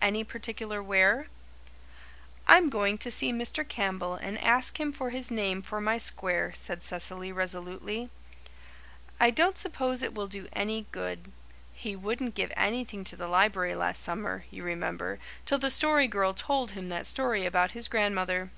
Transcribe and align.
"Any 0.00 0.22
particular 0.22 0.80
where?" 0.80 1.26
"I'm 2.46 2.70
going 2.70 2.98
to 2.98 3.10
see 3.10 3.32
Mr. 3.32 3.66
Campbell 3.66 4.14
and 4.14 4.38
ask 4.38 4.78
him 4.78 4.92
for 4.92 5.10
his 5.10 5.28
name 5.28 5.60
for 5.60 5.80
my 5.80 5.98
square," 5.98 6.52
said 6.54 6.84
Cecily 6.84 7.32
resolutely. 7.32 8.08
"I 9.18 9.30
don't 9.32 9.58
suppose 9.58 10.04
it 10.04 10.14
will 10.14 10.28
do 10.28 10.46
any 10.52 10.86
good. 10.92 11.32
He 11.72 11.96
wouldn't 11.96 12.36
give 12.36 12.52
anything 12.56 13.02
to 13.02 13.16
the 13.16 13.26
library 13.26 13.74
last 13.74 14.04
summer, 14.04 14.44
you 14.52 14.62
remember, 14.62 15.18
till 15.44 15.58
the 15.58 15.68
Story 15.68 16.06
Girl 16.06 16.32
told 16.32 16.70
him 16.70 16.88
that 16.90 17.04
story 17.04 17.44
about 17.44 17.72
his 17.72 17.88
grandmother. 17.88 18.52